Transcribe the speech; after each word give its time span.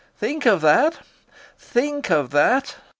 Think 0.17 0.47
of 0.47 0.61
that!... 0.61 0.97
Think 1.59 2.09
of 2.09 2.31
that!... 2.31 2.75